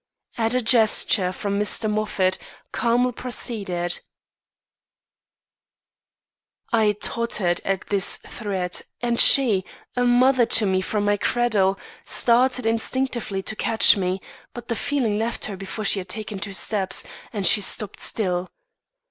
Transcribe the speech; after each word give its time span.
At 0.35 0.55
a 0.55 0.63
gesture 0.63 1.31
from 1.31 1.59
Mr. 1.59 1.87
Moffat, 1.87 2.39
Carmel 2.71 3.11
proceeded: 3.11 3.99
"I 6.73 6.93
tottered 6.93 7.61
at 7.63 7.85
this 7.89 8.17
threat; 8.17 8.81
and 9.01 9.19
she, 9.19 9.63
a 9.95 10.03
mother 10.03 10.47
to 10.57 10.65
me 10.65 10.81
from 10.81 11.05
my 11.05 11.17
cradle, 11.17 11.77
started 12.03 12.65
instinctively 12.65 13.43
to 13.43 13.55
catch 13.55 13.95
me; 13.95 14.19
but 14.55 14.69
the 14.69 14.75
feeling 14.75 15.19
left 15.19 15.45
her 15.45 15.55
before 15.55 15.85
she 15.85 15.99
had 15.99 16.09
taken 16.09 16.39
two 16.39 16.55
steps, 16.55 17.03
and 17.31 17.45
she 17.45 17.61
stopped 17.61 17.99
still. 17.99 18.49